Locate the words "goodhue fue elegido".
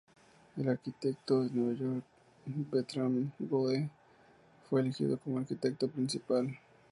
3.37-5.19